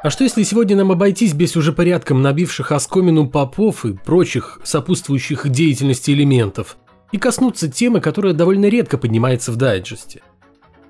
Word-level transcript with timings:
А 0.00 0.10
что 0.10 0.22
если 0.22 0.44
сегодня 0.44 0.76
нам 0.76 0.92
обойтись 0.92 1.32
без 1.32 1.56
уже 1.56 1.72
порядком 1.72 2.22
набивших 2.22 2.70
оскомину 2.70 3.28
попов 3.28 3.84
и 3.84 3.94
прочих 3.94 4.60
сопутствующих 4.62 5.48
деятельности 5.48 6.12
элементов 6.12 6.76
и 7.10 7.18
коснуться 7.18 7.68
темы, 7.68 8.00
которая 8.00 8.32
довольно 8.32 8.66
редко 8.66 8.96
поднимается 8.96 9.50
в 9.50 9.56
дайджесте? 9.56 10.22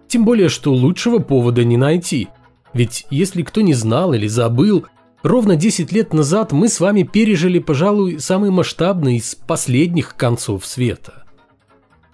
Тем 0.09 0.27
более, 0.27 0.51
что 0.51 0.75
лучшего 0.75 1.21
повода 1.21 1.65
не 1.65 1.79
найти. 1.79 2.29
Ведь 2.75 3.07
если 3.09 3.43
кто 3.43 3.63
не 3.63 3.73
знал 3.73 4.13
или 4.13 4.27
забыл, 4.27 4.85
ровно 5.23 5.57
10 5.57 5.91
лет 5.91 6.13
назад 6.13 6.53
мы 6.53 6.69
с 6.69 6.79
вами 6.79 7.03
пережили, 7.03 7.61
пожалуй, 7.61 8.21
самый 8.21 8.51
масштабный 8.51 9.17
из 9.17 9.35
последних 9.35 10.17
концов 10.17 10.67
света. 10.67 11.25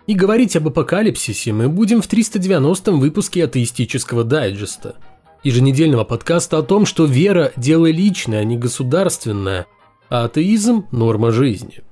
И 0.06 0.14
говорить 0.14 0.54
об 0.54 0.68
апокалипсисе 0.68 1.52
мы 1.52 1.68
будем 1.68 2.02
в 2.02 2.08
390-м 2.08 3.00
выпуске 3.00 3.42
атеистического 3.42 4.22
дайджеста– 4.22 4.94
еженедельного 5.44 6.04
подкаста 6.04 6.58
о 6.58 6.62
том, 6.62 6.86
что 6.86 7.04
вера– 7.04 7.52
дело 7.56 7.90
личное, 7.90 8.40
а 8.40 8.44
не 8.44 8.56
государственное, 8.56 9.66
а 10.08 10.24
атеизм– 10.24 10.86
норма 10.90 11.30
жизни. 11.30 11.82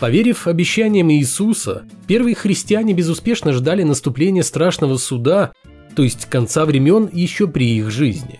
Поверив 0.00 0.46
обещаниям 0.46 1.10
Иисуса, 1.10 1.82
первые 2.06 2.36
христиане 2.36 2.92
безуспешно 2.92 3.52
ждали 3.52 3.82
наступления 3.82 4.42
страшного 4.42 4.96
суда, 4.96 5.52
то 5.96 6.04
есть 6.04 6.26
конца 6.26 6.64
времен 6.64 7.08
еще 7.12 7.48
при 7.48 7.76
их 7.76 7.90
жизни. 7.90 8.38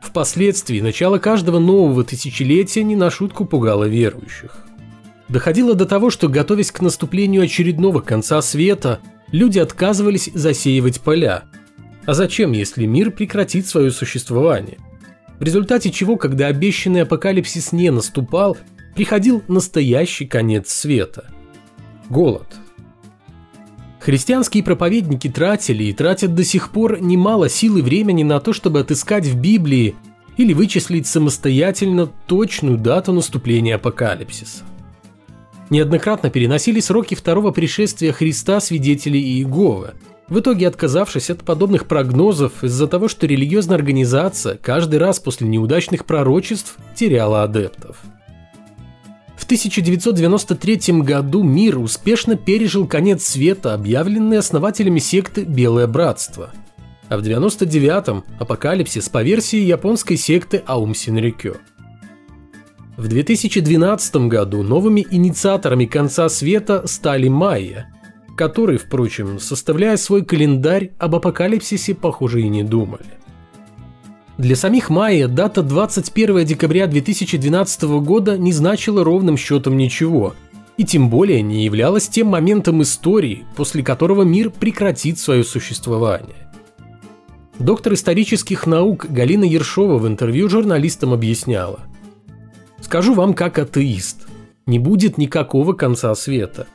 Впоследствии 0.00 0.80
начало 0.80 1.18
каждого 1.18 1.58
нового 1.58 2.04
тысячелетия 2.04 2.84
не 2.84 2.94
на 2.94 3.10
шутку 3.10 3.44
пугало 3.44 3.84
верующих. 3.84 4.64
Доходило 5.28 5.74
до 5.74 5.86
того, 5.86 6.10
что, 6.10 6.28
готовясь 6.28 6.70
к 6.70 6.80
наступлению 6.80 7.42
очередного 7.42 8.00
конца 8.00 8.40
света, 8.42 9.00
люди 9.32 9.58
отказывались 9.58 10.30
засеивать 10.32 11.00
поля. 11.00 11.44
А 12.04 12.14
зачем, 12.14 12.52
если 12.52 12.86
мир 12.86 13.10
прекратит 13.10 13.66
свое 13.66 13.90
существование? 13.90 14.78
В 15.40 15.42
результате 15.42 15.90
чего, 15.90 16.16
когда 16.16 16.46
обещанный 16.46 17.02
апокалипсис 17.02 17.72
не 17.72 17.90
наступал, 17.90 18.56
приходил 18.94 19.42
настоящий 19.48 20.26
конец 20.26 20.70
света– 20.70 21.26
голод. 22.08 22.46
Христианские 24.00 24.64
проповедники 24.64 25.28
тратили 25.28 25.84
и 25.84 25.92
тратят 25.92 26.34
до 26.34 26.44
сих 26.44 26.70
пор 26.70 27.00
немало 27.00 27.48
сил 27.48 27.76
и 27.76 27.82
времени 27.82 28.24
на 28.24 28.40
то, 28.40 28.52
чтобы 28.52 28.80
отыскать 28.80 29.26
в 29.26 29.40
Библии 29.40 29.94
или 30.36 30.52
вычислить 30.52 31.06
самостоятельно 31.06 32.10
точную 32.26 32.78
дату 32.78 33.12
наступления 33.12 33.76
апокалипсиса. 33.76 34.64
Неоднократно 35.70 36.30
переносили 36.30 36.80
сроки 36.80 37.14
второго 37.14 37.52
пришествия 37.52 38.12
Христа 38.12 38.60
свидетели 38.60 39.18
Иеговы, 39.18 39.92
в 40.28 40.40
итоге 40.40 40.66
отказавшись 40.66 41.30
от 41.30 41.44
подобных 41.44 41.86
прогнозов 41.86 42.64
из-за 42.64 42.88
того, 42.88 43.06
что 43.06 43.26
религиозная 43.26 43.76
организация 43.76 44.56
каждый 44.56 44.98
раз 44.98 45.20
после 45.20 45.46
неудачных 45.46 46.04
пророчеств 46.04 46.76
теряла 46.96 47.44
адептов– 47.44 47.98
в 49.42 49.44
1993 49.44 51.00
году 51.00 51.42
мир 51.42 51.80
успешно 51.80 52.36
пережил 52.36 52.86
конец 52.86 53.24
света, 53.24 53.74
объявленный 53.74 54.38
основателями 54.38 55.00
секты 55.00 55.42
Белое 55.42 55.88
Братство. 55.88 56.52
А 57.08 57.18
в 57.18 57.22
1999-м– 57.22 58.22
апокалипсис 58.38 59.08
по 59.08 59.24
версии 59.24 59.58
японской 59.58 60.14
секты 60.14 60.62
Аум 60.64 60.94
Синрикё. 60.94 61.56
В 62.96 63.08
2012 63.08 64.28
году 64.28 64.62
новыми 64.62 65.04
инициаторами 65.10 65.86
конца 65.86 66.28
света 66.28 66.86
стали 66.86 67.26
майя, 67.26 67.92
которые, 68.36 68.78
впрочем, 68.78 69.40
составляя 69.40 69.96
свой 69.96 70.24
календарь, 70.24 70.92
об 71.00 71.16
апокалипсисе, 71.16 71.96
похоже, 71.96 72.42
и 72.42 72.48
не 72.48 72.62
думали. 72.62 73.21
Для 74.38 74.56
самих 74.56 74.88
майя 74.88 75.28
дата 75.28 75.62
21 75.62 76.44
декабря 76.46 76.86
2012 76.86 77.82
года 78.00 78.38
не 78.38 78.52
значила 78.52 79.04
ровным 79.04 79.36
счетом 79.36 79.76
ничего, 79.76 80.34
и 80.78 80.84
тем 80.84 81.10
более 81.10 81.42
не 81.42 81.64
являлась 81.64 82.08
тем 82.08 82.28
моментом 82.28 82.80
истории, 82.82 83.44
после 83.56 83.82
которого 83.82 84.22
мир 84.22 84.50
прекратит 84.50 85.18
свое 85.18 85.44
существование. 85.44 86.50
Доктор 87.58 87.92
исторических 87.92 88.66
наук 88.66 89.06
Галина 89.08 89.44
Ершова 89.44 89.98
в 89.98 90.06
интервью 90.06 90.48
журналистам 90.48 91.12
объясняла. 91.12 91.80
«Скажу 92.80 93.12
вам 93.14 93.34
как 93.34 93.58
атеист. 93.58 94.26
Не 94.66 94.78
будет 94.78 95.18
никакого 95.18 95.74
конца 95.74 96.14
света. 96.14 96.66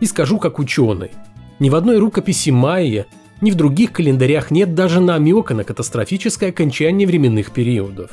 И 0.00 0.06
скажу 0.06 0.38
как 0.38 0.58
ученый. 0.58 1.12
Ни 1.60 1.70
в 1.70 1.76
одной 1.76 1.98
рукописи 1.98 2.50
майя 2.50 3.06
ни 3.40 3.50
в 3.50 3.54
других 3.54 3.92
календарях 3.92 4.50
нет 4.50 4.74
даже 4.74 5.00
намека 5.00 5.54
на 5.54 5.64
катастрофическое 5.64 6.50
окончание 6.50 7.06
временных 7.06 7.52
периодов. 7.52 8.10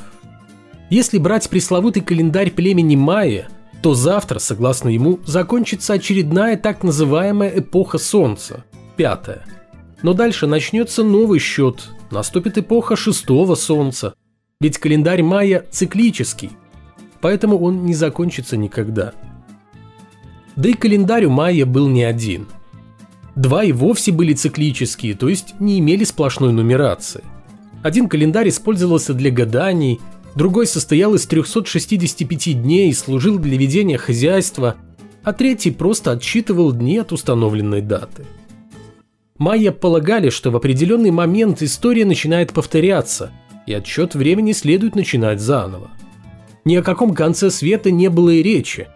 Если 0.89 1.17
брать 1.17 1.49
пресловутый 1.49 2.01
календарь 2.01 2.51
племени 2.51 2.95
Майя, 2.95 3.49
то 3.81 3.93
завтра, 3.93 4.39
согласно 4.39 4.89
ему, 4.89 5.19
закончится 5.25 5.93
очередная 5.93 6.57
так 6.57 6.83
называемая 6.83 7.59
эпоха 7.59 7.97
Солнца, 7.97 8.63
пятая. 8.95 9.43
Но 10.01 10.13
дальше 10.13 10.47
начнется 10.47 11.03
новый 11.03 11.39
счет, 11.39 11.89
наступит 12.09 12.57
эпоха 12.57 12.95
шестого 12.95 13.55
Солнца, 13.55 14.13
ведь 14.61 14.77
календарь 14.77 15.23
Майя 15.23 15.65
циклический, 15.69 16.51
поэтому 17.19 17.59
он 17.59 17.85
не 17.85 17.93
закончится 17.93 18.55
никогда. 18.55 19.13
Да 20.55 20.69
и 20.69 20.73
календарь 20.73 21.25
у 21.25 21.29
Майя 21.29 21.65
был 21.65 21.87
не 21.87 22.03
один– 22.03 22.47
Два 23.37 23.63
и 23.63 23.71
вовсе 23.71 24.11
были 24.11 24.33
циклические, 24.33 25.13
то 25.13 25.29
есть 25.29 25.53
не 25.59 25.77
имели 25.77 26.03
сплошной 26.03 26.51
нумерации. 26.51 27.23
Один 27.83 28.09
календарь 28.09 28.49
использовался 28.49 29.13
для 29.13 29.29
гаданий, 29.29 29.99
другой 30.33 30.65
состоял 30.65 31.13
из 31.13 31.27
365 31.27 32.63
дней 32.63 32.89
и 32.89 32.93
служил 32.93 33.37
для 33.37 33.55
ведения 33.55 33.99
хозяйства, 33.99 34.75
а 35.23 35.33
третий 35.33 35.69
просто 35.69 36.13
отсчитывал 36.13 36.71
дни 36.71 36.97
от 36.97 37.11
установленной 37.11 37.81
даты. 37.81 38.25
Майя 39.37 39.71
полагали, 39.71 40.31
что 40.31 40.49
в 40.49 40.55
определенный 40.55 41.11
момент 41.11 41.61
история 41.61 42.05
начинает 42.05 42.53
повторяться, 42.53 43.31
и 43.67 43.73
отсчет 43.73 44.15
времени 44.15 44.51
следует 44.51 44.95
начинать 44.95 45.39
заново. 45.39 45.91
Ни 46.65 46.75
о 46.75 46.81
каком 46.81 47.13
конце 47.13 47.51
света 47.51 47.91
не 47.91 48.09
было 48.09 48.31
и 48.31 48.41
речи, 48.41 48.87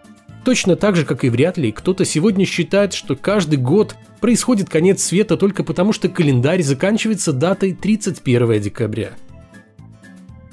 Точно 0.44 0.74
так 0.74 0.96
же, 0.96 1.04
как 1.04 1.24
и 1.24 1.28
вряд 1.28 1.56
ли 1.56 1.70
кто-то 1.70 2.04
сегодня 2.04 2.44
считает, 2.44 2.92
что 2.92 3.14
каждый 3.14 3.58
год 3.58 3.94
происходит 4.22 4.70
конец 4.70 5.02
света 5.02 5.36
только 5.36 5.64
потому, 5.64 5.92
что 5.92 6.08
календарь 6.08 6.62
заканчивается 6.62 7.32
датой 7.32 7.74
31 7.74 8.62
декабря. 8.62 9.10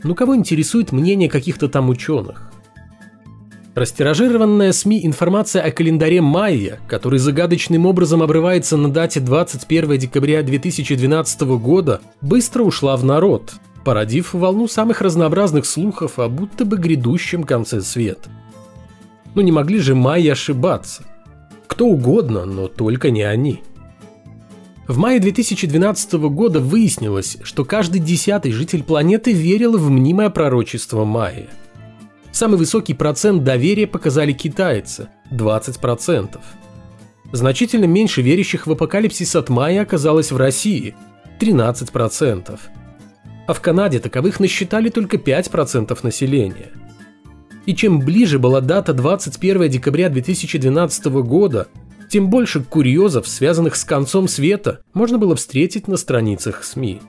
Ну 0.04 0.16
кого 0.16 0.36
интересует 0.36 0.92
мнение 0.92 1.30
каких-то 1.30 1.70
там 1.70 1.90
ученых? 1.90 2.52
Растиражированная 3.76 4.74
СМИ 4.74 5.06
информация 5.06 5.62
о 5.62 5.72
календаре 5.72 6.20
майя, 6.20 6.80
который 6.88 7.20
загадочным 7.20 7.86
образом 7.86 8.24
обрывается 8.24 8.76
на 8.76 8.92
дате 8.92 9.20
21 9.20 9.98
декабря 10.00 10.42
2012 10.42 11.42
года, 11.42 12.02
быстро 12.22 12.64
ушла 12.64 12.98
в 12.98 13.06
народ, 13.06 13.54
породив 13.86 14.34
волну 14.34 14.68
самых 14.68 15.00
разнообразных 15.02 15.68
слухов 15.68 16.18
о 16.18 16.28
будто 16.28 16.66
бы 16.66 16.78
грядущем 16.78 17.44
конце 17.44 17.82
света. 17.82 18.30
Ну 19.36 19.42
не 19.44 19.52
могли 19.52 19.78
же 19.78 19.94
майя 19.94 20.32
ошибаться. 20.32 21.04
Кто 21.70 21.86
угодно, 21.86 22.46
но 22.46 22.68
только 22.68 23.12
не 23.12 23.22
они. 23.22 23.62
В 24.88 24.98
мае 24.98 25.20
2012 25.20 26.14
года 26.14 26.60
выяснилось, 26.60 27.38
что 27.44 27.64
каждый 27.64 28.02
десятый 28.02 28.52
житель 28.52 28.84
планеты 28.84 29.34
верил 29.34 29.78
в 29.78 29.90
мнимое 29.92 30.32
пророчество 30.32 31.06
майя. 31.06 31.48
Самый 32.32 32.58
высокий 32.58 32.96
процент 32.96 33.44
доверия 33.44 33.86
показали 33.86 34.34
китайцы– 34.34 35.10
20%. 35.32 36.40
Значительно 37.32 37.86
меньше 37.86 38.24
верящих 38.24 38.66
в 38.66 38.72
апокалипсис 38.72 39.36
от 39.36 39.50
майя 39.50 39.84
оказалось 39.84 40.32
в 40.32 40.38
России– 40.38 40.96
13%. 41.40 42.60
А 43.48 43.54
в 43.54 43.62
Канаде 43.62 44.00
таковых 44.00 44.40
насчитали 44.40 44.90
только 44.90 45.18
5% 45.18 45.98
населения– 46.02 46.72
и 47.66 47.76
чем 47.76 48.00
ближе 48.00 48.40
была 48.40 48.62
дата 48.62 48.94
21 48.94 49.70
декабря 49.70 50.10
2012 50.10 51.06
года, 51.06 51.68
тем 52.10 52.30
больше 52.30 52.64
курьезов, 52.64 53.28
связанных 53.28 53.76
с 53.76 53.86
концом 53.86 54.28
света, 54.28 54.82
можно 54.94 55.18
было 55.18 55.36
встретить 55.36 55.88
на 55.88 55.98
страницах 55.98 56.64
СМИ. 56.64 57.02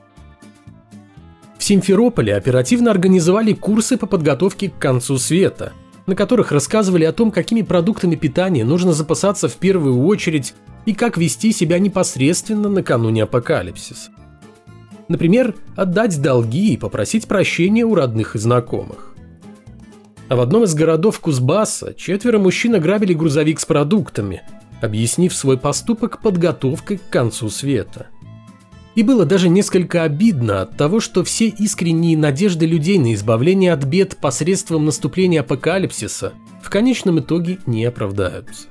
В 1.57 1.63
Симферополе 1.63 2.35
оперативно 2.35 2.91
организовали 2.91 3.53
курсы 3.53 3.97
по 3.97 4.05
подготовке 4.05 4.69
к 4.69 4.77
концу 4.77 5.17
света, 5.17 5.73
на 6.07 6.15
которых 6.15 6.51
рассказывали 6.51 7.03
о 7.03 7.13
том, 7.13 7.31
какими 7.31 7.61
продуктами 7.61 8.15
питания 8.15 8.65
нужно 8.65 8.93
запасаться 8.93 9.47
в 9.47 9.55
первую 9.57 10.03
очередь 10.05 10.53
и 10.85 10.93
как 10.93 11.17
вести 11.17 11.51
себя 11.51 11.79
непосредственно 11.79 12.69
накануне 12.69 13.23
апокалипсиса. 13.23 14.11
Например, 15.07 15.53
отдать 15.75 16.21
долги 16.21 16.73
и 16.73 16.77
попросить 16.77 17.27
прощения 17.27 17.85
у 17.85 17.95
родных 17.95 18.35
и 18.35 18.39
знакомых. 18.39 19.10
А 20.31 20.37
в 20.37 20.39
одном 20.39 20.63
из 20.63 20.73
городов 20.75 21.19
Кузбасса 21.19 21.93
четверо 21.93 22.39
мужчин 22.39 22.73
ограбили 22.73 23.13
грузовик 23.13 23.59
с 23.59 23.65
продуктами, 23.65 24.43
объяснив 24.81 25.35
свой 25.35 25.57
поступок 25.57 26.21
подготовкой 26.21 26.99
к 26.99 27.09
концу 27.09 27.49
света. 27.49 28.07
И 28.95 29.03
было 29.03 29.25
даже 29.25 29.49
несколько 29.49 30.03
обидно 30.03 30.61
от 30.61 30.77
того, 30.77 31.01
что 31.01 31.25
все 31.25 31.49
искренние 31.49 32.17
надежды 32.17 32.65
людей 32.65 32.97
на 32.97 33.13
избавление 33.13 33.73
от 33.73 33.83
бед 33.83 34.15
посредством 34.21 34.85
наступления 34.85 35.41
апокалипсиса 35.41 36.31
в 36.63 36.69
конечном 36.69 37.19
итоге 37.19 37.57
не 37.65 37.83
оправдаются. 37.83 38.69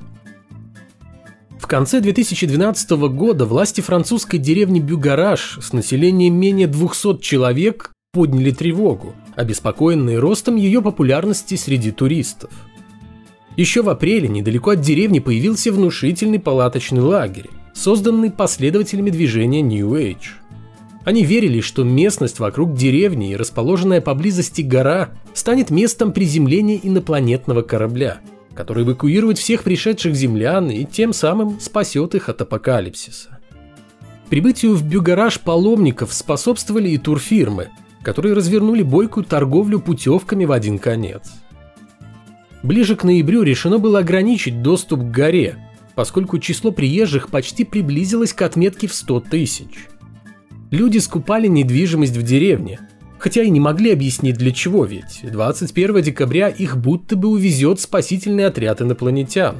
В 1.58 1.66
конце 1.66 2.00
2012 2.00 2.90
года 3.12 3.44
власти 3.44 3.82
французской 3.82 4.38
деревни 4.38 4.80
Бюгараж 4.80 5.58
с 5.60 5.74
населением 5.74 6.40
менее 6.40 6.68
200 6.68 7.18
человек 7.18 7.92
подняли 8.12 8.50
тревогу, 8.50 9.14
обеспокоенные 9.36 10.18
ростом 10.18 10.56
ее 10.56 10.82
популярности 10.82 11.54
среди 11.54 11.92
туристов. 11.92 12.50
Еще 13.56 13.82
в 13.82 13.88
апреле 13.88 14.28
недалеко 14.28 14.70
от 14.70 14.80
деревни 14.80 15.20
появился 15.20 15.72
внушительный 15.72 16.40
палаточный 16.40 17.02
лагерь, 17.02 17.50
созданный 17.72 18.30
последователями 18.30 19.10
движения 19.10 19.62
New 19.62 19.94
Age. 19.94 20.38
Они 21.04 21.24
верили, 21.24 21.60
что 21.60 21.84
местность 21.84 22.40
вокруг 22.40 22.74
деревни 22.74 23.30
и 23.30 23.36
расположенная 23.36 24.00
поблизости 24.00 24.62
гора 24.62 25.10
станет 25.32 25.70
местом 25.70 26.12
приземления 26.12 26.80
инопланетного 26.82 27.62
корабля– 27.62 28.20
который 28.54 28.84
эвакуирует 28.84 29.38
всех 29.38 29.62
пришедших 29.62 30.14
землян 30.14 30.70
и 30.70 30.84
тем 30.84 31.12
самым 31.12 31.60
спасет 31.60 32.14
их 32.14 32.28
от 32.28 32.42
апокалипсиса. 32.42 33.38
Прибытию 34.28 34.74
в 34.74 34.84
Бюгараж 34.84 35.40
паломников 35.40 36.12
способствовали 36.12 36.90
и 36.90 36.98
турфирмы, 36.98 37.68
которые 38.02 38.34
развернули 38.34 38.82
бойкую 38.82 39.24
торговлю 39.24 39.80
путевками 39.80 40.44
в 40.44 40.52
один 40.52 40.78
конец. 40.78 41.32
Ближе 42.62 42.96
к 42.96 43.04
ноябрю 43.04 43.42
решено 43.42 43.78
было 43.78 44.00
ограничить 44.00 44.62
доступ 44.62 45.00
к 45.00 45.10
горе, 45.10 45.56
поскольку 45.94 46.38
число 46.38 46.72
приезжих 46.72 47.28
почти 47.28 47.64
приблизилось 47.64 48.32
к 48.32 48.42
отметке 48.42 48.86
в 48.86 48.94
100 48.94 49.20
тысяч. 49.20 49.88
Люди 50.70 50.98
скупали 50.98 51.46
недвижимость 51.46 52.16
в 52.16 52.22
деревне, 52.22 52.80
хотя 53.18 53.42
и 53.42 53.50
не 53.50 53.60
могли 53.60 53.92
объяснить 53.92 54.36
для 54.36 54.52
чего, 54.52 54.84
ведь 54.84 55.20
21 55.22 56.02
декабря 56.02 56.48
их 56.48 56.76
будто 56.76 57.16
бы 57.16 57.28
увезет 57.28 57.80
спасительный 57.80 58.46
отряд 58.46 58.80
инопланетян. 58.82 59.56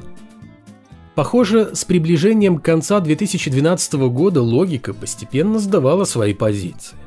Похоже, 1.15 1.71
с 1.75 1.83
приближением 1.83 2.59
конца 2.59 2.99
2012 2.99 3.93
года 3.93 4.41
логика 4.41 4.93
постепенно 4.93 5.59
сдавала 5.59 6.05
свои 6.05 6.33
позиции. 6.33 6.97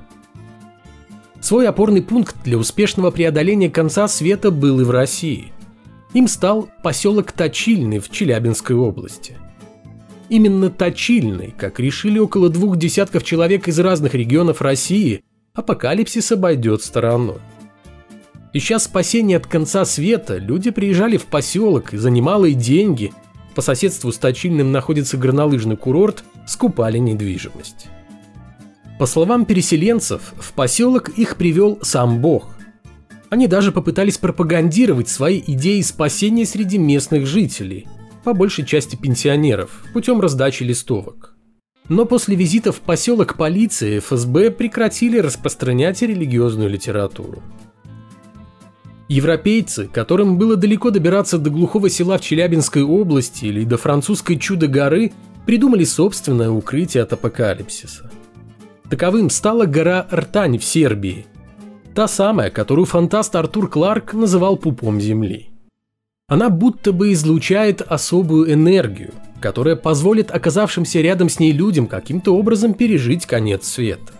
Свой 1.45 1.69
опорный 1.69 2.01
пункт 2.01 2.37
для 2.43 2.57
успешного 2.57 3.11
преодоления 3.11 3.69
конца 3.69 4.09
света 4.09 4.51
был 4.51 4.81
и 4.81 4.85
в 4.85 4.91
России. 4.91 5.53
Им 6.15 6.27
стал 6.27 6.71
поселок 6.83 7.33
Точильный 7.33 7.99
в 7.99 8.09
Челябинской 8.11 8.75
области. 8.75 9.37
Именно 10.31 10.71
Точильный, 10.71 11.55
как 11.55 11.79
решили 11.81 12.19
около 12.19 12.49
двух 12.49 12.79
десятков 12.79 13.25
человек 13.25 13.69
из 13.69 13.79
разных 13.79 14.15
регионов 14.15 14.63
России– 14.63 15.23
апокалипсис 15.55 16.33
обойдет 16.33 16.83
стороной. 16.83 17.41
Ища 18.55 18.79
спасения 18.79 19.37
от 19.37 19.47
конца 19.47 19.85
света, 19.85 20.39
люди 20.39 20.71
приезжали 20.71 21.19
в 21.19 21.27
поселок 21.27 21.93
и 21.93 21.99
за 21.99 22.09
немалые 22.09 22.55
деньги, 22.55 23.13
по 23.55 23.61
соседству 23.61 24.11
с 24.13 24.17
Точильным 24.17 24.73
находится 24.73 25.19
горнолыжный 25.19 25.77
курорт, 25.77 26.25
скупали 26.47 26.97
недвижимость. 26.97 27.89
По 28.99 29.07
словам 29.07 29.45
переселенцев, 29.45 30.35
в 30.39 30.53
поселок 30.53 31.09
их 31.11 31.37
привел 31.37 31.79
сам 31.83 32.21
Бог. 32.21 32.51
Они 33.29 33.49
даже 33.49 33.73
попытались 33.73 34.19
пропагандировать 34.19 35.09
свои 35.09 35.43
идеи 35.45 35.81
спасения 35.81 36.47
среди 36.47 36.79
местных 36.79 37.27
жителей, 37.27 37.89
по 38.23 38.33
большей 38.35 38.65
части 38.65 38.95
пенсионеров, 38.95 39.85
путем 39.93 40.21
раздачи 40.21 40.63
листовок. 40.63 41.35
Но 41.89 42.05
после 42.07 42.37
визита 42.37 42.71
в 42.71 42.81
поселок 42.81 43.37
полиции 43.37 43.99
ФСБ 43.99 44.53
прекратили 44.53 45.19
распространять 45.19 46.01
религиозную 46.01 46.71
литературу. 46.71 47.43
Европейцы, 49.09 49.89
которым 49.93 50.39
было 50.39 50.57
далеко 50.57 50.91
добираться 50.91 51.37
до 51.37 51.51
глухого 51.51 51.91
села 51.91 52.17
в 52.17 52.23
Челябинской 52.23 52.83
области 52.83 53.45
или 53.47 53.65
до 53.65 53.77
французской 53.77 54.37
чудо-горы, 54.37 55.13
придумали 55.45 55.85
собственное 55.85 56.49
укрытие 56.49 57.03
от 57.03 57.13
апокалипсиса. 57.13 58.11
Таковым 58.91 59.31
стала 59.31 59.65
гора 59.65 60.07
Ртань 60.13 60.59
в 60.59 60.65
Сербии. 60.65 61.27
Та 61.95 62.07
самая, 62.07 62.51
которую 62.51 62.85
фантаст 62.85 63.35
Артур 63.35 63.69
Кларк 63.71 64.13
называл 64.13 64.57
пупом 64.57 65.01
Земли. 65.01 65.51
Она 66.27 66.51
будто 66.51 66.93
бы 66.93 67.13
излучает 67.13 67.81
особую 67.81 68.53
энергию, 68.53 69.13
которая 69.41 69.77
позволит 69.77 70.31
оказавшимся 70.31 71.01
рядом 71.01 71.29
с 71.29 71.39
ней 71.39 71.53
людям 71.53 71.87
каким-то 71.87 72.37
образом 72.37 72.75
пережить 72.75 73.27
конец 73.27 73.67
света. 73.67 74.13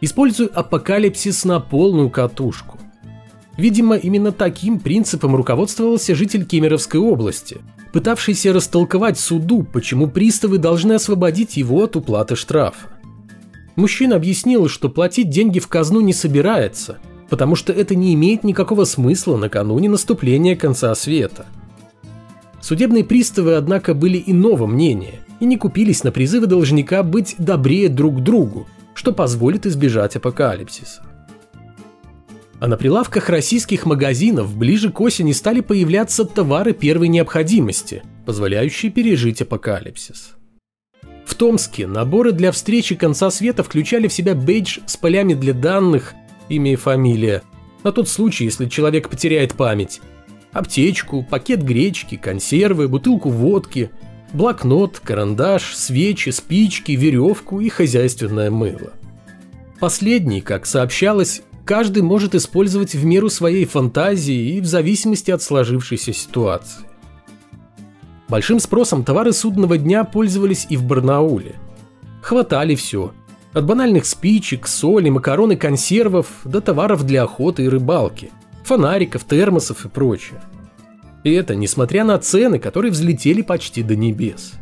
Используй 0.00 0.46
апокалипсис 0.46 1.44
на 1.44 1.60
полную 1.60 2.10
катушку. 2.10 2.78
Видимо, 3.56 3.96
именно 3.96 4.32
таким 4.32 4.80
принципом 4.80 5.36
руководствовался 5.36 6.14
житель 6.14 6.44
Кемеровской 6.44 7.00
области, 7.00 7.60
пытавшийся 7.92 8.52
растолковать 8.52 9.18
суду, 9.18 9.62
почему 9.62 10.08
приставы 10.08 10.58
должны 10.58 10.94
освободить 10.94 11.56
его 11.56 11.84
от 11.84 11.96
уплаты 11.96 12.36
штрафа. 12.36 12.88
Мужчина 13.76 14.16
объяснил, 14.16 14.68
что 14.68 14.88
платить 14.88 15.30
деньги 15.30 15.58
в 15.58 15.68
казну 15.68 16.00
не 16.00 16.12
собирается, 16.12 16.98
потому 17.30 17.54
что 17.54 17.72
это 17.72 17.94
не 17.94 18.14
имеет 18.14 18.44
никакого 18.44 18.84
смысла 18.84 19.36
накануне 19.36 19.88
наступления 19.88 20.56
конца 20.56 20.94
света– 20.94 21.46
Судебные 22.62 23.02
приставы, 23.04 23.56
однако, 23.56 23.92
были 23.92 24.22
иного 24.24 24.68
мнения 24.68 25.18
и 25.40 25.46
не 25.46 25.56
купились 25.56 26.04
на 26.04 26.12
призывы 26.12 26.46
должника 26.46 27.02
быть 27.02 27.34
добрее 27.36 27.88
друг 27.88 28.22
другу, 28.22 28.68
что 28.94 29.12
позволит 29.12 29.66
избежать 29.66 30.14
апокалипсиса. 30.14 31.02
А 32.62 32.68
на 32.68 32.76
прилавках 32.76 33.28
российских 33.28 33.86
магазинов 33.86 34.56
ближе 34.56 34.92
к 34.92 35.00
осени 35.00 35.32
стали 35.32 35.58
появляться 35.58 36.24
товары 36.24 36.72
первой 36.72 37.08
необходимости, 37.08 38.04
позволяющие 38.24 38.92
пережить 38.92 39.42
апокалипсис. 39.42 40.34
В 41.26 41.34
Томске 41.34 41.88
наборы 41.88 42.30
для 42.30 42.52
встречи 42.52 42.94
конца 42.94 43.32
света 43.32 43.64
включали 43.64 44.06
в 44.06 44.12
себя 44.12 44.36
бейдж 44.36 44.78
с 44.86 44.96
полями 44.96 45.34
для 45.34 45.54
данных, 45.54 46.14
имя 46.48 46.74
и 46.74 46.76
фамилия, 46.76 47.42
на 47.82 47.90
тот 47.90 48.08
случай, 48.08 48.44
если 48.44 48.68
человек 48.68 49.08
потеряет 49.08 49.54
память, 49.54 50.00
аптечку, 50.52 51.26
пакет 51.28 51.64
гречки, 51.64 52.14
консервы, 52.14 52.86
бутылку 52.86 53.28
водки, 53.28 53.90
блокнот, 54.32 55.00
карандаш, 55.00 55.74
свечи, 55.74 56.30
спички, 56.30 56.92
веревку 56.92 57.60
и 57.60 57.68
хозяйственное 57.68 58.52
мыло. 58.52 58.92
Последний, 59.80 60.40
как 60.40 60.64
сообщалось, 60.64 61.42
каждый 61.64 62.02
может 62.02 62.34
использовать 62.34 62.94
в 62.94 63.04
меру 63.04 63.28
своей 63.28 63.64
фантазии 63.64 64.56
и 64.56 64.60
в 64.60 64.66
зависимости 64.66 65.30
от 65.30 65.42
сложившейся 65.42 66.12
ситуации. 66.12 66.82
Большим 68.28 68.60
спросом 68.60 69.04
товары 69.04 69.32
судного 69.32 69.76
дня 69.76 70.04
пользовались 70.04 70.66
и 70.70 70.76
в 70.76 70.84
Барнауле. 70.84 71.56
Хватали 72.22 72.74
все. 72.74 73.12
От 73.52 73.66
банальных 73.66 74.06
спичек, 74.06 74.66
соли, 74.66 75.10
макароны, 75.10 75.56
консервов 75.56 76.28
до 76.44 76.60
товаров 76.60 77.04
для 77.04 77.24
охоты 77.24 77.64
и 77.64 77.68
рыбалки– 77.68 78.30
фонариков, 78.64 79.24
термосов 79.24 79.84
и 79.84 79.88
прочее. 79.88 80.40
И 81.24 81.32
это 81.32 81.54
несмотря 81.54 82.04
на 82.04 82.18
цены, 82.18 82.58
которые 82.58 82.90
взлетели 82.90 83.42
почти 83.42 83.82
до 83.82 83.96
небес. 83.96 84.54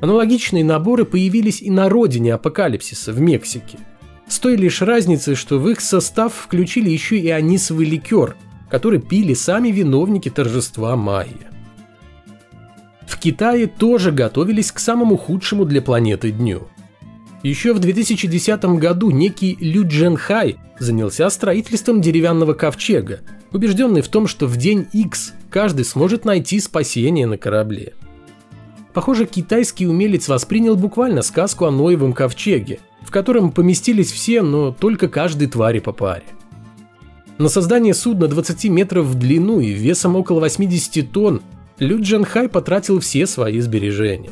Аналогичные 0.00 0.64
наборы 0.64 1.04
появились 1.04 1.62
и 1.62 1.70
на 1.70 1.88
родине 1.88 2.34
апокалипсиса 2.34 3.12
в 3.12 3.20
Мексике. 3.20 3.78
С 4.28 4.38
той 4.38 4.56
лишь 4.56 4.82
разницей, 4.82 5.34
что 5.34 5.58
в 5.58 5.68
их 5.68 5.80
состав 5.80 6.34
включили 6.34 6.90
еще 6.90 7.18
и 7.18 7.28
анисовый 7.28 7.86
ликер, 7.86 8.36
который 8.68 9.00
пили 9.00 9.34
сами 9.34 9.68
виновники 9.68 10.28
торжества 10.28 10.96
майя. 10.96 11.50
В 13.06 13.18
Китае 13.18 13.66
тоже 13.66 14.10
готовились 14.10 14.72
к 14.72 14.78
самому 14.78 15.16
худшему 15.16 15.64
для 15.64 15.80
планеты 15.80 16.32
дню– 16.32 16.68
еще 17.46 17.74
в 17.74 17.78
2010 17.78 18.64
году 18.80 19.10
некий 19.10 19.56
Лю 19.60 19.86
Джен 19.86 20.16
Хай 20.16 20.56
занялся 20.80 21.30
строительством 21.30 22.00
деревянного 22.00 22.54
ковчега, 22.54 23.20
убежденный 23.52 24.00
в 24.00 24.08
том, 24.08 24.26
что 24.26 24.46
в 24.46 24.56
день 24.56 24.88
X 24.92 25.32
каждый 25.48 25.84
сможет 25.84 26.24
найти 26.24 26.58
спасение 26.58 27.24
на 27.24 27.38
корабле. 27.38 27.94
Похоже, 28.92 29.26
китайский 29.26 29.86
умелец 29.86 30.26
воспринял 30.26 30.74
буквально 30.74 31.22
сказку 31.22 31.66
о 31.66 31.70
Ноевом 31.70 32.14
ковчеге, 32.14 32.80
в 33.06 33.10
котором 33.12 33.52
поместились 33.52 34.10
все, 34.10 34.42
но 34.42 34.72
только 34.72 35.08
каждый 35.08 35.46
твари 35.46 35.78
по 35.78 35.92
паре. 35.92 36.24
На 37.38 37.48
создание 37.48 37.94
судна 37.94 38.26
20 38.26 38.64
метров 38.64 39.06
в 39.06 39.14
длину 39.14 39.60
и 39.60 39.70
весом 39.70 40.16
около 40.16 40.40
80 40.40 41.12
тонн 41.12 41.40
Лю 41.78 42.02
Джанхай 42.02 42.48
потратил 42.48 42.98
все 42.98 43.26
свои 43.26 43.60
сбережения. 43.60 44.30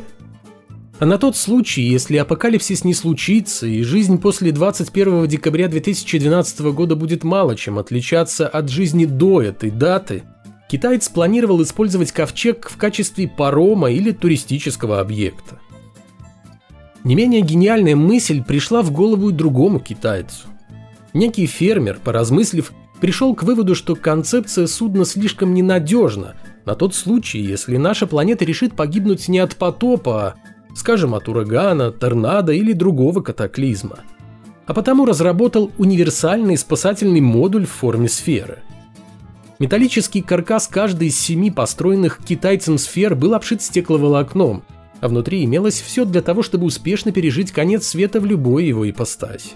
А 0.98 1.06
на 1.06 1.18
тот 1.18 1.36
случай, 1.36 1.82
если 1.82 2.16
апокалипсис 2.16 2.82
не 2.82 2.94
случится 2.94 3.66
и 3.66 3.82
жизнь 3.82 4.18
после 4.20 4.50
21 4.50 5.28
декабря 5.28 5.68
2012 5.68 6.60
года 6.72 6.96
будет 6.96 7.22
мало 7.22 7.56
чем 7.56 7.78
отличаться 7.78 8.48
от 8.48 8.70
жизни 8.70 9.04
до 9.04 9.42
этой 9.42 9.70
даты, 9.70 10.24
китаец 10.68 11.08
планировал 11.08 11.62
использовать 11.62 12.10
ковчег 12.10 12.68
в 12.70 12.76
качестве 12.76 13.28
парома 13.28 13.90
или 13.92 14.10
туристического 14.10 15.00
объекта. 15.00 15.60
Не 17.04 17.14
менее 17.14 17.42
гениальная 17.42 17.96
мысль 17.96 18.42
пришла 18.42 18.82
в 18.82 18.90
голову 18.90 19.28
и 19.28 19.32
другому 19.32 19.78
китайцу. 19.78 20.48
Некий 21.12 21.46
фермер, 21.46 21.98
поразмыслив, 22.02 22.72
пришел 23.00 23.34
к 23.34 23.42
выводу, 23.42 23.74
что 23.74 23.94
концепция 23.94 24.66
судна 24.66 25.04
слишком 25.04 25.52
ненадежна 25.52 26.34
на 26.64 26.74
тот 26.74 26.94
случай, 26.94 27.40
если 27.40 27.76
наша 27.76 28.06
планета 28.06 28.46
решит 28.46 28.74
погибнуть 28.74 29.28
не 29.28 29.38
от 29.38 29.56
потопа, 29.56 30.28
а, 30.28 30.34
скажем, 30.74 31.14
от 31.14 31.28
урагана, 31.28 31.92
торнадо 31.92 32.52
или 32.52 32.72
другого 32.72 33.20
катаклизма. 33.20 33.98
А 34.66 34.72
потому 34.72 35.04
разработал 35.04 35.70
универсальный 35.76 36.56
спасательный 36.56 37.20
модуль 37.20 37.66
в 37.66 37.70
форме 37.70 38.08
сферы. 38.08 38.60
Металлический 39.58 40.22
каркас 40.22 40.68
каждой 40.68 41.08
из 41.08 41.20
семи 41.20 41.50
построенных 41.50 42.18
китайцем 42.24 42.78
сфер 42.78 43.14
был 43.14 43.34
обшит 43.34 43.60
стекловолокном, 43.60 44.64
а 45.04 45.08
внутри 45.08 45.44
имелось 45.44 45.80
все 45.80 46.04
для 46.04 46.22
того, 46.22 46.42
чтобы 46.42 46.64
успешно 46.64 47.12
пережить 47.12 47.52
конец 47.52 47.86
света 47.86 48.20
в 48.20 48.26
любой 48.26 48.64
его 48.64 48.88
ипостаси 48.88 49.52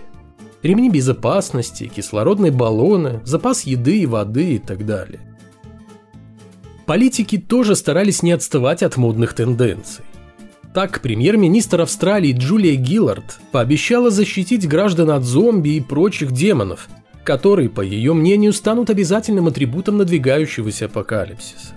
ремни 0.63 0.91
безопасности, 0.91 1.91
кислородные 1.95 2.53
баллоны, 2.53 3.21
запас 3.25 3.63
еды 3.63 4.01
и 4.01 4.07
воды 4.07 4.55
и 4.55 4.59
так 4.59 4.87
далее. 4.87 5.21
Политики 6.87 7.39
тоже 7.39 7.77
старались 7.77 8.23
не 8.23 8.33
отставать 8.33 8.83
от 8.83 8.97
модных 8.97 9.35
тенденций. 9.35 10.05
Так, 10.75 11.01
премьер-министр 11.01 11.83
Австралии 11.83 12.33
Джулия 12.33 12.77
Гиллард 12.77 13.39
пообещала 13.53 14.11
защитить 14.11 14.69
граждан 14.69 15.11
от 15.11 15.25
зомби 15.25 15.71
и 15.71 15.81
прочих 15.81 16.33
демонов, 16.33 16.89
которые, 17.25 17.69
по 17.69 17.81
ее 17.81 18.15
мнению, 18.15 18.53
станут 18.53 18.91
обязательным 18.91 19.49
атрибутом 19.49 19.99
надвигающегося 19.99 20.87
апокалипсиса. 20.87 21.75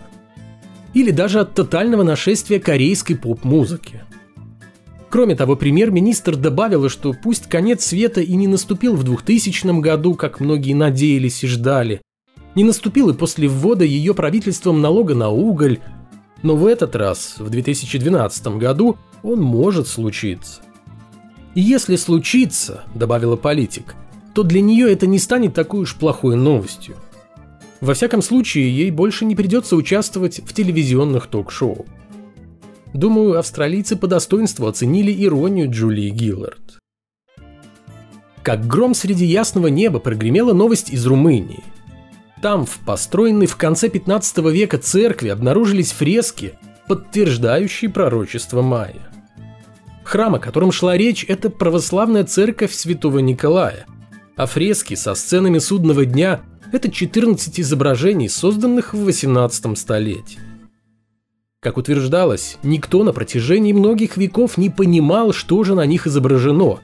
Или 0.93 1.12
даже 1.12 1.39
от 1.39 1.53
тотального 1.53 2.03
нашествия 2.03 2.60
корейской 2.60 3.15
поп-музыки– 3.15 4.03
Кроме 5.12 5.36
того, 5.36 5.57
премьер-министр 5.57 6.38
добавила, 6.38 6.88
что 6.88 7.12
пусть 7.12 7.50
конец 7.50 7.83
света 7.83 8.21
и 8.21 8.33
не 8.33 8.48
наступил 8.48 8.95
в 8.95 9.03
2000 9.03 9.81
году, 9.81 10.15
как 10.15 10.39
многие 10.39 10.74
надеялись 10.74 11.43
и 11.43 11.48
ждали, 11.48 12.01
не 12.55 12.63
наступил 12.63 13.10
и 13.10 13.13
после 13.13 13.50
ввода 13.50 13.83
ее 13.83 14.13
правительством 14.13 14.79
налога 14.79 15.13
на 15.13 15.27
уголь, 15.27 15.79
но 16.43 16.55
в 16.55 16.65
этот 16.65 16.95
раз, 16.95 17.36
в 17.39 17.50
2012 17.50 18.48
году, 18.55 18.98
он 19.21 19.41
может 19.41 19.89
случиться. 19.89 20.62
И 21.55 21.62
если 21.62 21.98
случится, 21.98 22.86
добавила 22.95 23.36
политик, 23.36 23.95
то 24.33 24.43
для 24.43 24.62
нее 24.62 24.89
это 24.93 25.07
не 25.07 25.19
станет 25.19 25.53
такой 25.53 25.81
уж 25.81 25.98
плохой 25.98 26.38
новостью. 26.38 26.95
Во 27.81 27.95
всяком 27.95 28.21
случае, 28.21 28.75
ей 28.75 28.91
больше 28.91 29.25
не 29.25 29.35
придется 29.35 29.75
участвовать 29.75 30.39
в 30.45 30.53
телевизионных 30.53 31.25
ток-шоу. 31.25 31.88
Думаю, 32.93 33.39
австралийцы 33.39 33.95
по 33.95 34.05
достоинству 34.05 34.67
оценили 34.67 35.11
иронию 35.25 35.69
Джулии 35.69 36.09
Гиллард. 36.09 36.79
Как 38.43 38.67
гром 38.67 38.93
среди 38.93 39.25
ясного 39.25 39.67
неба 39.67 40.00
прогремела 40.00 40.53
новость 40.53 40.91
из 40.91 41.05
Румынии. 41.07 41.63
Там, 42.41 42.65
в 42.65 42.79
построенной 42.85 43.45
в 43.47 43.55
конце 43.55 43.89
15 43.89 44.38
века 44.51 44.77
церкви, 44.77 45.29
обнаружились 45.29 45.91
фрески, 45.91 46.53
подтверждающие 46.88 47.89
пророчество 47.89 48.61
Майя. 48.61 49.09
Храм, 50.03 50.35
о 50.35 50.39
котором 50.39 50.71
шла 50.71 50.97
речь, 50.97 51.23
это 51.27 51.50
православная 51.50 52.25
церковь 52.25 52.73
святого 52.73 53.19
Николая, 53.19 53.85
а 54.35 54.45
фрески 54.45 54.95
со 54.95 55.15
сценами 55.15 55.57
судного 55.57 56.05
дня– 56.05 56.41
это 56.71 56.91
14 56.91 57.59
изображений, 57.59 58.29
созданных 58.29 58.93
в 58.93 59.03
18 59.03 59.77
столетии. 59.77 60.39
Как 61.59 61.77
утверждалось, 61.77 62.57
никто 62.63 63.03
на 63.03 63.13
протяжении 63.13 63.71
многих 63.71 64.17
веков 64.17 64.57
не 64.57 64.69
понимал, 64.69 65.31
что 65.31 65.63
же 65.63 65.75
на 65.75 65.85
них 65.85 66.07
изображено. 66.07 66.79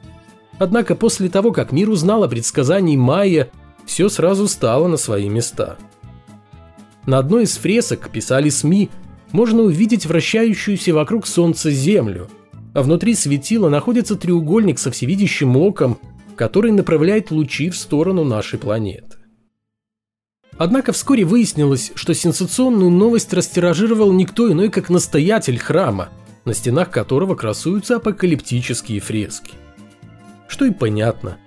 Однако 0.59 0.95
после 0.95 1.29
того, 1.29 1.51
как 1.51 1.71
мир 1.71 1.89
узнал 1.89 2.23
о 2.23 2.27
предсказании 2.27 2.95
Майя, 2.95 3.49
все 3.85 4.09
сразу 4.09 4.47
стало 4.47 4.87
на 4.87 4.97
свои 4.97 5.29
места. 5.29 5.77
На 7.07 7.19
одной 7.19 7.45
из 7.45 7.57
фресок, 7.57 8.09
писали 8.09 8.49
СМИ, 8.49 8.89
можно 9.31 9.63
увидеть 9.63 10.05
вращающуюся 10.05 10.93
вокруг 10.93 11.25
Солнца 11.25 11.71
Землю, 11.71 12.29
а 12.73 12.83
внутри 12.83 13.15
светила 13.15 13.69
находится 13.69 14.15
треугольник 14.15 14.77
со 14.77 14.91
всевидящим 14.91 15.57
оком, 15.57 15.97
который 16.35 16.71
направляет 16.71 17.31
лучи 17.31 17.69
в 17.69 17.77
сторону 17.77 18.23
нашей 18.23 18.59
планеты. 18.59 19.16
Однако 20.57 20.91
вскоре 20.91 21.23
выяснилось, 21.23 21.91
что 21.93 22.13
сенсационную 22.13 22.89
новость 22.89 23.33
растиражировал 23.33 24.11
никто 24.11 24.51
иной, 24.51 24.69
как 24.69 24.89
настоятель 24.89 25.59
храма, 25.59 26.09
на 26.45 26.53
стенах 26.53 26.89
которого 26.89 27.35
красуются 27.35 27.97
апокалиптические 27.97 28.99
фрески. 28.99 29.53
Что 30.47 30.65
и 30.65 30.71
понятно. 30.71 31.37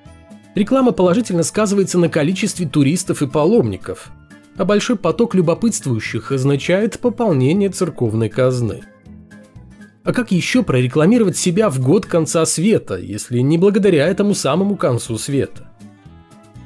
Реклама 0.54 0.92
положительно 0.92 1.42
сказывается 1.42 1.98
на 1.98 2.08
количестве 2.08 2.68
туристов 2.68 3.22
и 3.22 3.26
паломников, 3.26 4.10
а 4.56 4.64
большой 4.64 4.96
поток 4.96 5.34
любопытствующих 5.34 6.32
означает 6.32 7.00
пополнение 7.00 7.70
церковной 7.70 8.28
казны. 8.28 8.82
А 10.04 10.12
как 10.12 10.30
еще 10.30 10.62
прорекламировать 10.62 11.36
себя 11.36 11.68
в 11.68 11.80
год 11.80 12.06
конца 12.06 12.44
света, 12.46 12.96
если 12.96 13.40
не 13.40 13.58
благодаря 13.58 14.06
этому 14.06 14.34
самому 14.34 14.76
концу 14.76 15.18
света? 15.18 15.68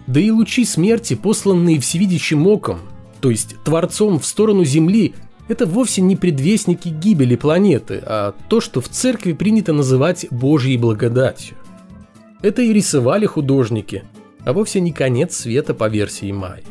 Да 0.06 0.20
и 0.20 0.30
лучи 0.30 0.64
смерти, 0.64 1.14
посланные 1.14 1.80
всевидящим 1.80 2.46
оком, 2.46 2.80
то 3.20 3.30
есть 3.30 3.56
Творцом 3.64 4.18
в 4.18 4.26
сторону 4.26 4.64
Земли, 4.64 5.14
это 5.48 5.66
вовсе 5.66 6.02
не 6.02 6.14
предвестники 6.16 6.88
гибели 6.88 7.36
планеты, 7.36 8.02
а 8.04 8.34
то, 8.48 8.60
что 8.60 8.80
в 8.80 8.88
церкви 8.88 9.32
принято 9.32 9.72
называть 9.72 10.26
Божьей 10.30 10.76
благодатью. 10.76 11.56
Это 12.42 12.60
и 12.60 12.72
рисовали 12.72 13.24
художники, 13.24 14.04
а 14.44 14.52
вовсе 14.52 14.80
не 14.80 14.92
конец 14.92 15.36
света 15.36 15.72
по 15.72 15.88
версии 15.88 16.32
Майя. 16.32 16.64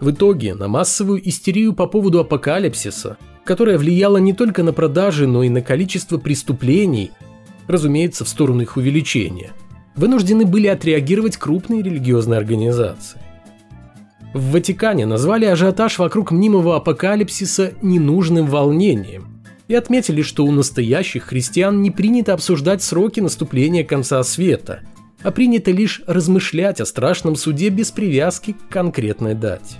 В 0.00 0.10
итоге 0.10 0.54
на 0.54 0.68
массовую 0.68 1.26
истерию 1.26 1.72
по 1.74 1.86
поводу 1.86 2.20
апокалипсиса, 2.20 3.16
которая 3.44 3.78
влияла 3.78 4.18
не 4.18 4.34
только 4.34 4.62
на 4.62 4.74
продажи, 4.74 5.26
но 5.26 5.42
и 5.42 5.48
на 5.48 5.62
количество 5.62 6.18
преступлений, 6.18 7.10
разумеется, 7.66 8.26
в 8.26 8.28
сторону 8.28 8.62
их 8.62 8.76
увеличения– 8.76 9.52
вынуждены 10.00 10.46
были 10.46 10.66
отреагировать 10.66 11.36
крупные 11.36 11.82
религиозные 11.82 12.38
организации. 12.38 13.20
В 14.32 14.52
Ватикане 14.52 15.04
назвали 15.04 15.44
ажиотаж 15.44 15.98
вокруг 15.98 16.30
мнимого 16.30 16.76
апокалипсиса 16.76 17.74
ненужным 17.82 18.46
волнением 18.46 19.42
и 19.68 19.74
отметили, 19.74 20.22
что 20.22 20.44
у 20.46 20.52
настоящих 20.52 21.24
христиан 21.24 21.82
не 21.82 21.90
принято 21.90 22.32
обсуждать 22.32 22.82
сроки 22.82 23.20
наступления 23.20 23.84
конца 23.84 24.22
света, 24.22 24.80
а 25.22 25.30
принято 25.32 25.70
лишь 25.70 26.02
размышлять 26.06 26.80
о 26.80 26.86
страшном 26.86 27.36
суде 27.36 27.68
без 27.68 27.90
привязки 27.90 28.52
к 28.52 28.72
конкретной 28.72 29.34
дате. 29.34 29.76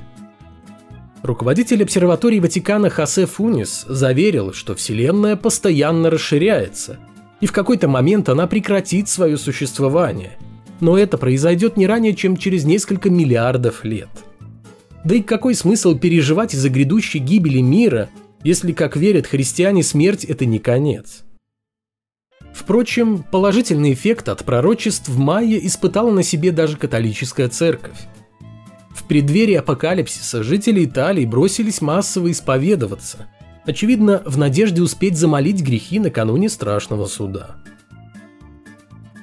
Руководитель 1.22 1.82
обсерватории 1.82 2.40
Ватикана 2.40 2.90
Хосе 2.90 3.24
Фунис 3.24 3.86
заверил, 3.88 4.52
что 4.52 4.74
Вселенная 4.74 5.36
постоянно 5.36 6.10
расширяется– 6.10 6.98
и 7.40 7.47
в 7.47 7.52
какой-то 7.52 7.88
момент 7.88 8.28
она 8.28 8.47
прекратит 8.47 9.09
свое 9.09 9.37
существование. 9.37 10.37
Но 10.80 10.97
это 10.97 11.18
произойдет 11.18 11.76
не 11.76 11.87
ранее, 11.87 12.14
чем 12.14 12.37
через 12.37 12.64
несколько 12.64 13.11
миллиардов 13.11 13.85
лет. 13.85 14.09
Да 15.04 15.14
и 15.14 15.23
какой 15.23 15.54
смысл 15.54 15.99
переживать 15.99 16.54
из-за 16.54 16.68
грядущей 16.68 17.20
гибели 17.20 17.61
мира, 17.61 18.11
если, 18.42 18.73
как 18.73 18.97
верят 18.97 19.26
христиане, 19.26 19.82
смерть– 19.82 20.25
это 20.26 20.47
не 20.47 20.59
конец? 20.59 21.23
Впрочем, 22.52 23.25
положительный 23.30 23.92
эффект 23.92 24.28
от 24.28 24.44
пророчеств 24.44 25.09
в 25.09 25.18
мае 25.18 25.64
испытала 25.66 26.11
на 26.11 26.23
себе 26.23 26.50
даже 26.50 26.76
католическая 26.76 27.49
церковь. 27.49 27.99
В 28.90 29.04
преддверии 29.04 29.54
апокалипсиса 29.54 30.42
жители 30.42 30.85
Италии 30.85 31.25
бросились 31.25 31.80
массово 31.80 32.30
исповедоваться– 32.30 33.28
очевидно, 33.64 34.22
в 34.24 34.38
надежде 34.38 34.82
успеть 34.82 35.16
замолить 35.16 35.62
грехи 35.62 35.98
накануне 35.98 36.48
страшного 36.48 37.06
суда. 37.06 37.56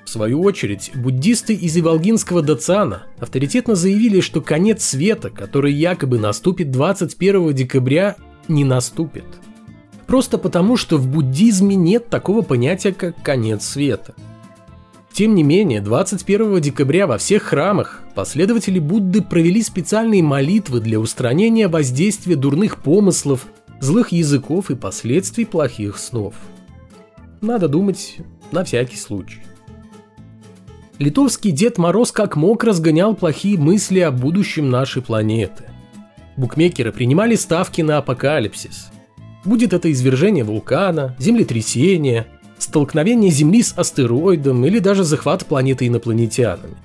В 0.05 0.09
свою 0.09 0.41
очередь, 0.41 0.91
буддисты 0.95 1.53
из 1.53 1.77
Иволгинского 1.77 2.41
Дацана 2.41 3.03
авторитетно 3.19 3.75
заявили, 3.75 4.21
что 4.21 4.39
конец 4.39 4.83
света, 4.83 5.29
который 5.29 5.73
якобы 5.73 6.17
наступит 6.17 6.71
21 6.71 7.53
декабря, 7.53 8.15
не 8.47 8.63
наступит. 8.63 9.25
Просто 10.05 10.37
потому, 10.37 10.77
что 10.77 10.97
в 10.97 11.07
буддизме 11.07 11.75
нет 11.75 12.07
такого 12.07 12.41
понятия, 12.41 12.93
как 12.93 13.21
конец 13.21 13.65
света. 13.65 14.15
Тем 15.11 15.35
не 15.35 15.43
менее, 15.43 15.81
21 15.81 16.61
декабря 16.61 17.05
во 17.07 17.17
всех 17.17 17.43
храмах 17.43 18.03
последователи 18.15 18.79
Будды 18.79 19.21
провели 19.21 19.61
специальные 19.61 20.23
молитвы 20.23 20.79
для 20.79 20.99
устранения 20.99 21.67
воздействия 21.67 22.35
дурных 22.35 22.77
помыслов 22.77 23.47
злых 23.79 24.11
языков 24.11 24.71
и 24.71 24.75
последствий 24.75 25.45
плохих 25.45 25.97
снов. 25.97 26.35
Надо 27.41 27.67
думать 27.67 28.17
на 28.51 28.63
всякий 28.63 28.97
случай. 28.97 29.41
Литовский 30.99 31.51
Дед 31.51 31.77
Мороз 31.77 32.11
как 32.11 32.35
мог 32.35 32.63
разгонял 32.63 33.15
плохие 33.15 33.57
мысли 33.57 33.99
о 33.99 34.11
будущем 34.11 34.69
нашей 34.69 35.03
планеты. 35.03 35.65
Букмекеры 36.37 36.91
принимали 36.91 37.35
ставки 37.35 37.81
на 37.81 37.97
апокалипсис. 37.97 38.91
Будет 39.45 39.73
это 39.73 39.91
извержение 39.91 40.43
вулкана, 40.43 41.15
землетрясение, 41.19 42.27
столкновение 42.57 43.31
Земли 43.31 43.61
с 43.61 43.73
астероидом 43.77 44.65
или 44.65 44.79
даже 44.79 45.03
захват 45.03 45.45
планеты 45.45 45.87
инопланетянами. 45.87 46.75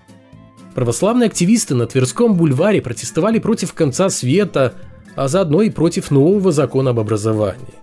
Православные 0.75 1.27
активисты 1.27 1.75
на 1.75 1.87
Тверском 1.87 2.35
бульваре 2.35 2.81
протестовали 2.81 3.39
против 3.39 3.75
конца 3.75 4.09
света, 4.11 4.75
а 5.15 5.29
заодно 5.29 5.63
и 5.63 5.71
против 5.71 6.11
нового 6.11 6.53
закона 6.53 6.91
об 6.91 7.01
образовании. 7.01 7.83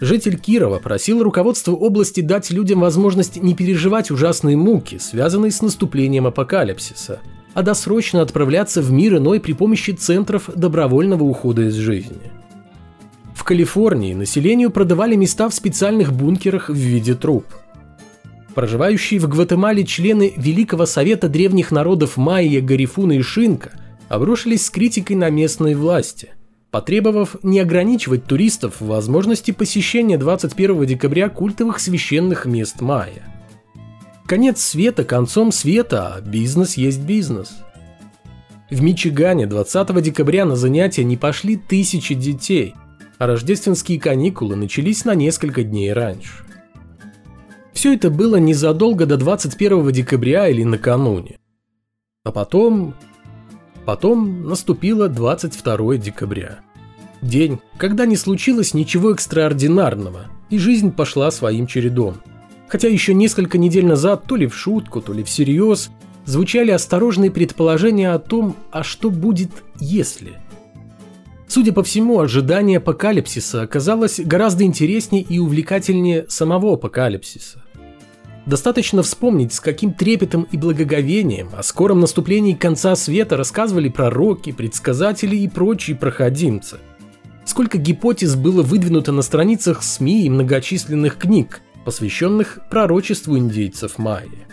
Житель 0.00 0.36
Кирова 0.38 0.78
просил 0.80 1.22
руководство 1.22 1.72
области 1.72 2.20
дать 2.20 2.50
людям 2.50 2.80
возможность 2.80 3.40
не 3.42 3.54
переживать 3.54 4.10
ужасные 4.10 4.56
муки, 4.56 4.98
связанные 4.98 5.50
с 5.50 5.62
наступлением 5.62 6.26
апокалипсиса, 6.26 7.20
а 7.54 7.62
досрочно 7.62 8.20
отправляться 8.20 8.82
в 8.82 8.90
мир 8.90 9.16
иной 9.16 9.40
при 9.40 9.52
помощи 9.52 9.92
центров 9.92 10.50
добровольного 10.54 11.24
ухода 11.24 11.62
из 11.62 11.74
жизни. 11.74 12.18
В 13.34 13.44
Калифорнии 13.44 14.14
населению 14.14 14.70
продавали 14.70 15.16
места 15.16 15.48
в 15.48 15.54
специальных 15.54 16.12
бункерах 16.12 16.68
в 16.68 16.74
виде 16.74 17.14
труб. 17.14 17.46
Проживающие 18.54 19.20
в 19.20 19.28
Гватемале 19.28 19.84
члены 19.84 20.32
Великого 20.36 20.86
Совета 20.86 21.28
древних 21.28 21.70
народов 21.70 22.16
Майя, 22.16 22.60
Гарифуна 22.60 23.12
и 23.12 23.22
Шинка 23.22 23.72
обрушились 24.08 24.66
с 24.66 24.70
критикой 24.70 25.16
на 25.16 25.30
местные 25.30 25.76
власти– 25.76 26.30
потребовав 26.74 27.36
не 27.44 27.60
ограничивать 27.60 28.24
туристов 28.24 28.80
в 28.80 28.86
возможности 28.86 29.52
посещения 29.52 30.18
21 30.18 30.86
декабря 30.86 31.28
культовых 31.28 31.78
священных 31.78 32.46
мест 32.46 32.80
майя. 32.80 33.22
Конец 34.26 34.60
света 34.60 35.04
концом 35.04 35.52
света, 35.52 36.16
а 36.16 36.20
бизнес 36.20 36.76
есть 36.76 37.02
бизнес. 37.02 37.58
В 38.72 38.82
Мичигане 38.82 39.46
20 39.46 40.02
декабря 40.02 40.46
на 40.46 40.56
занятия 40.56 41.04
не 41.04 41.16
пошли 41.16 41.56
тысячи 41.56 42.12
детей, 42.16 42.74
а 43.18 43.28
рождественские 43.28 44.00
каникулы 44.00 44.56
начались 44.56 45.04
на 45.04 45.14
несколько 45.14 45.62
дней 45.62 45.92
раньше. 45.92 46.44
Все 47.72 47.94
это 47.94 48.10
было 48.10 48.34
незадолго 48.34 49.06
до 49.06 49.16
21 49.16 49.92
декабря 49.92 50.48
или 50.48 50.64
накануне. 50.64 51.38
А 52.24 52.32
потом 52.32 52.96
Потом 53.84 54.46
наступило 54.48 55.08
22 55.08 55.96
декабря. 55.96 56.60
День, 57.20 57.58
когда 57.76 58.06
не 58.06 58.16
случилось 58.16 58.74
ничего 58.74 59.12
экстраординарного, 59.12 60.26
и 60.50 60.58
жизнь 60.58 60.92
пошла 60.92 61.30
своим 61.30 61.66
чередом. 61.66 62.16
Хотя 62.68 62.88
еще 62.88 63.14
несколько 63.14 63.58
недель 63.58 63.86
назад, 63.86 64.24
то 64.26 64.36
ли 64.36 64.46
в 64.46 64.54
шутку, 64.54 65.00
то 65.00 65.12
ли 65.12 65.22
всерьез, 65.22 65.90
звучали 66.24 66.70
осторожные 66.70 67.30
предположения 67.30 68.12
о 68.12 68.18
том, 68.18 68.56
а 68.70 68.82
что 68.82 69.10
будет 69.10 69.50
если. 69.78 70.34
Судя 71.46 71.72
по 71.72 71.82
всему, 71.82 72.20
ожидание 72.20 72.78
апокалипсиса 72.78 73.62
оказалось 73.62 74.18
гораздо 74.18 74.64
интереснее 74.64 75.22
и 75.22 75.38
увлекательнее 75.38 76.24
самого 76.28 76.74
апокалипсиса. 76.74 77.63
Достаточно 78.46 79.02
вспомнить, 79.02 79.54
с 79.54 79.60
каким 79.60 79.94
трепетом 79.94 80.46
и 80.50 80.58
благоговением 80.58 81.48
о 81.56 81.62
скором 81.62 82.00
наступлении 82.00 82.52
конца 82.52 82.94
света 82.94 83.38
рассказывали 83.38 83.88
пророки, 83.88 84.52
предсказатели 84.52 85.36
и 85.36 85.48
прочие 85.48 85.96
проходимцы. 85.96 86.78
Сколько 87.46 87.78
гипотез 87.78 88.36
было 88.36 88.62
выдвинуто 88.62 89.12
на 89.12 89.22
страницах 89.22 89.82
СМИ 89.82 90.26
и 90.26 90.30
многочисленных 90.30 91.16
книг, 91.16 91.62
посвященных 91.86 92.58
пророчеству 92.68 93.38
индейцев 93.38 93.96
майя. 93.96 94.46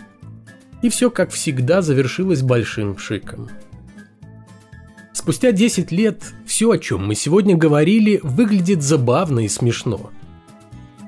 И 0.80 0.88
все, 0.88 1.10
как 1.10 1.30
всегда, 1.30 1.82
завершилось 1.82 2.42
большим 2.42 2.94
пшиком. 2.94 3.50
Спустя 5.12 5.52
10 5.52 5.92
лет 5.92 6.22
все, 6.46 6.70
о 6.70 6.78
чем 6.78 7.06
мы 7.06 7.14
сегодня 7.14 7.56
говорили, 7.56 8.20
выглядит 8.22 8.82
забавно 8.82 9.40
и 9.40 9.48
смешно– 9.48 10.10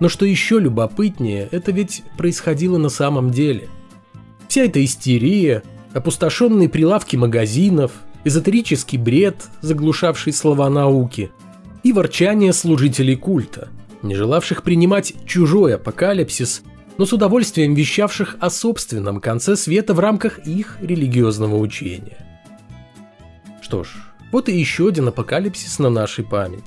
но 0.01 0.09
что 0.09 0.27
еще 0.27 0.59
любопытнее, 0.59 1.49
это 1.51 1.73
ведь 1.73 2.03
происходило 2.17 2.79
на 2.79 2.89
самом 2.89 3.31
деле. 3.31 3.69
Вся 4.49 4.65
эта 4.65 4.85
истерия, 4.85 5.63
опустошенные 5.93 6.69
прилавки 6.69 7.17
магазинов, 7.17 7.93
эзотерический 8.25 8.99
бред, 8.99 9.49
заглушавший 9.61 10.33
слова 10.33 10.69
науки, 10.71 11.31
и 11.83 11.93
ворчание 11.93 12.53
служителей 12.53 13.17
культа, 13.17 13.69
не 14.03 14.15
желавших 14.15 14.63
принимать 14.63 15.15
чужой 15.27 15.75
апокалипсис, 15.75 16.63
но 16.97 17.07
с 17.07 17.13
удовольствием 17.13 17.75
вещавших 17.75 18.37
о 18.41 18.51
собственном 18.51 19.21
конце 19.21 19.57
света 19.57 19.95
в 19.95 20.01
рамках 20.01 20.39
их 20.47 20.79
религиозного 20.81 21.57
учения. 21.57 22.19
Что 23.61 23.85
ж, 23.85 23.89
вот 24.31 24.49
и 24.49 24.57
еще 24.57 24.89
один 24.89 25.09
апокалипсис 25.09 25.79
на 25.79 25.91
нашей 25.91 26.25
память. 26.25 26.65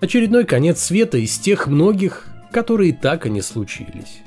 Очередной 0.00 0.44
конец 0.44 0.80
света 0.80 1.18
из 1.18 1.38
тех 1.38 1.66
многих, 1.66 2.29
которые 2.50 2.92
так 2.92 3.26
и 3.26 3.30
не 3.30 3.42
случились. 3.42 4.22